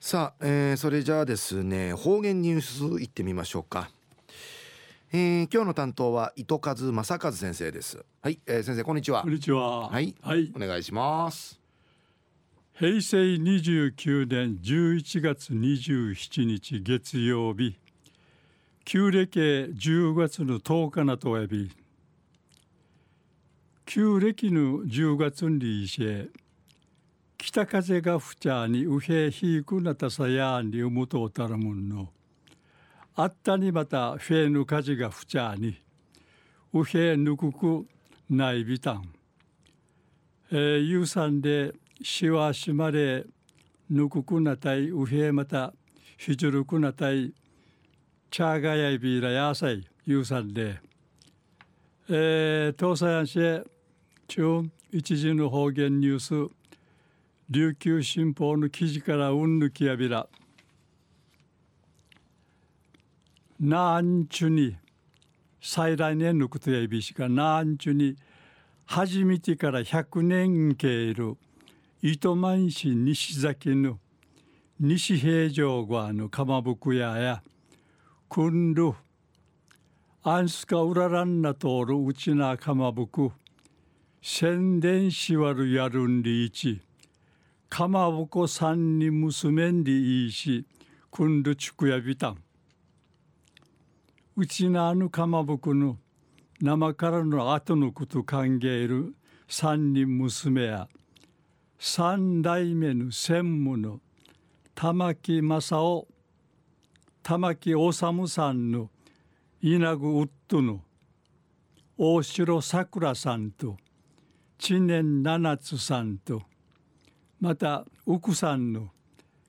[0.00, 3.90] さあ、えー、それじゃあですね方言ニュースいってみましょうか、
[5.12, 8.04] えー、今日の担当は糸数正和先生です。
[8.22, 9.22] はい、えー、先生こんにちは。
[9.22, 9.88] こんにちは。
[9.88, 11.60] はい、はい、お願いします。
[12.74, 17.76] 平成29年11月27日月曜日。
[18.84, 21.72] 旧暦10月の10日なとおやび。
[23.84, 26.30] 旧暦の10月にいし
[27.50, 32.10] 北風が吹ちゃにうへひいくなたさやにうむとうたるもんの。
[33.16, 35.74] あったにまたフェぬ風が吹ちゃに
[36.74, 37.86] うへぬくく
[38.28, 39.10] ないびたん、
[40.52, 43.24] えー、ゆうさんでしわしまれ
[43.88, 45.72] ぬくくなたいうへまた
[46.18, 47.32] ひじゅるくなたい
[48.30, 50.80] チャーガヤイビーラやさいゆうさんで。
[52.10, 53.70] えー、東西安市
[54.26, 56.57] 中一時の方言ニュース。
[57.50, 60.28] 琉球新報の記事からうんぬきやびら。
[63.58, 64.76] なんちゅに
[65.58, 68.16] 再来年のことやびしかなんちゅに
[68.84, 71.38] 初めてから100年けいる
[72.02, 73.98] 糸満市西崎の
[74.78, 77.42] 西平城側のかまぼこ屋や
[78.28, 78.92] くんる
[80.22, 83.32] アンスカウラランナ通るうちなかまぼこ
[84.20, 86.82] 宣伝しわるやるんりいち
[87.68, 90.66] かまぼこさんに娘んでいいし
[91.10, 92.42] くんるちくやびたん
[94.36, 95.98] うちなあのかまぼこの
[96.60, 99.14] 生からの後のこと考える
[99.48, 100.88] 三人娘や
[101.78, 104.00] 三代目の専務の
[104.74, 106.08] 玉木正夫
[107.22, 107.92] 玉木治
[108.28, 108.90] さんの
[109.60, 110.80] 稲具ウッドの
[111.96, 113.76] 大城さくらさんと
[114.56, 116.42] 知念七津さんと
[117.40, 118.88] また奥さんの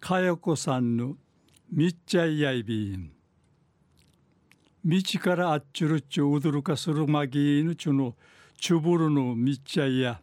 [0.00, 1.16] かよこさんの
[1.70, 3.12] みっちゃいやいびん。
[4.86, 8.14] 道からあっちゅるっちゅうどるかするまぎぬちゅの
[8.58, 10.22] ちゅぶるのみっちゃいや。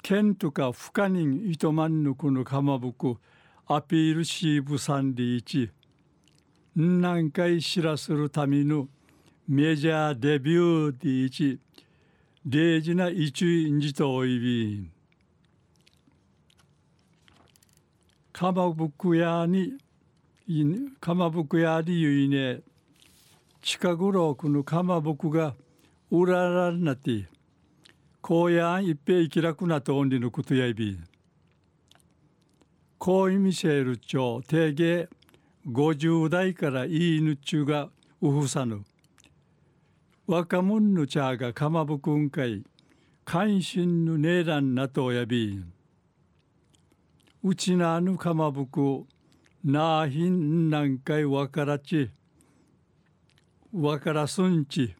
[0.00, 3.18] けんとかふかにんいとまんぬくのかまぼこ
[3.66, 5.70] アピールシーブサンディーチ。
[6.76, 8.88] 何回知らするための
[9.46, 11.58] メジャーデビューディーチ。
[12.46, 14.92] 大事な一位にとおいびん。
[18.40, 19.74] かまぼこ屋に
[20.98, 22.60] かまぼこ屋にゆいね
[23.60, 25.54] 近頃このかまぼこが
[26.10, 27.28] うららになって
[28.22, 30.98] こうやんいっぺいきらくなとおんりのことやいび
[32.96, 35.10] こういみせるちょう定芸
[35.68, 37.90] 50代からいいぬちゅうが
[38.22, 38.86] うふさぬ。
[40.26, 42.62] 若者の茶がかまぼこんかい
[43.26, 45.70] 関心のねえらんなとおやびん
[47.42, 49.06] うちなぬかまぼこ
[49.64, 52.10] なあひんなんかいわからち
[53.72, 54.94] わからすんち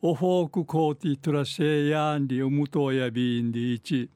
[0.00, 4.10] おほうくこうてとらせやんりおむとやびんりいち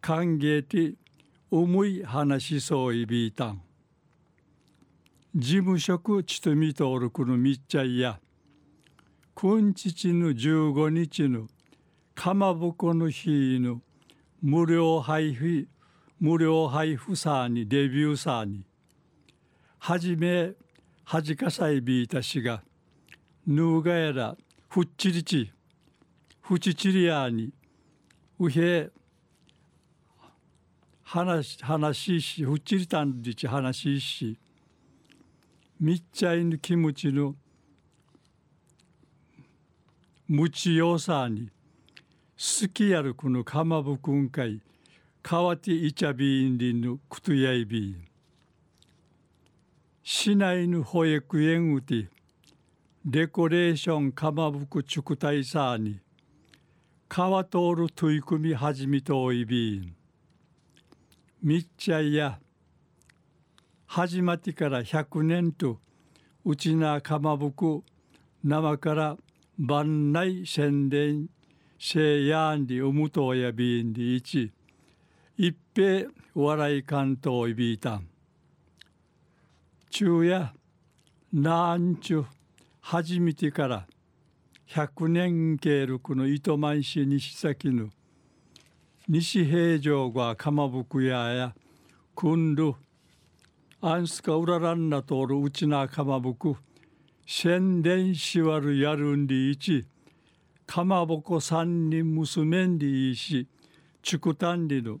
[0.00, 0.94] 歓迎て
[1.50, 3.62] 重い話しそういびいたん。
[5.34, 8.18] 事務職ちとみとおるくのみっちゃいや。
[9.34, 11.46] くんちちぬ15日の
[12.14, 13.80] かまぼこの日の
[14.42, 15.68] 無料配布。
[16.22, 18.62] 無料配布さにデビューさに。
[19.80, 20.52] はじめ
[21.02, 22.62] はじかさいびいたしが
[23.44, 24.36] ぬうがやら
[24.68, 25.50] ふっちりち
[26.40, 27.50] ふちちりやに。
[28.38, 28.88] うへ
[31.02, 34.38] 話話しふっちりたんりち話し
[35.80, 37.34] みっちゃいぬ気持ちの
[40.28, 41.50] むちよさに。
[42.36, 44.60] 好きやるこのかまぼくんかい。
[45.22, 48.04] かわていちゃびんりんのくとやいびん。
[50.02, 52.08] 市内の保育園うて、
[53.04, 56.00] デコレーションかまぼくちくたいさに、
[57.08, 59.94] 川通る取り組み始めとおいびん。
[61.40, 62.40] みっちゃいや、
[63.86, 65.78] 始まってから100年と、
[66.44, 67.84] うちなかまぼく、
[68.42, 69.16] 生から
[69.56, 71.28] 万内宣伝、
[71.78, 74.52] せやんりおむとやびんりいち、
[75.44, 78.06] 一平お笑い関東いびいたん。
[79.90, 80.52] 昼夜
[81.32, 82.24] なんちゅ
[82.80, 83.88] 初めてから
[84.66, 87.88] 百年経るこの糸満市西崎の
[89.08, 91.54] 西平城がかまぼこ屋や
[92.14, 92.74] くんる
[93.80, 96.56] あんすかうららんなとおるうちなかまぼこ
[97.26, 99.84] 宣伝しわるやるんでいち
[100.68, 103.48] かまぼこ三人娘んでいいし
[104.02, 105.00] ちくたんりの